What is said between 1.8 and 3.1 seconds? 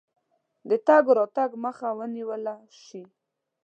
ونیوله شي.